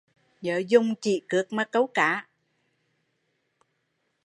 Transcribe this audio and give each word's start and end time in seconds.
Dùng 0.69 0.93
chỉ 1.01 1.21
cước 1.27 1.47
câu 1.71 1.87
cá 1.87 2.27